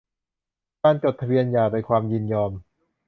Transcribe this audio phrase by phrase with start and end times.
[0.83, 2.51] การจดทะเบียนหย่าโดยความยินยอม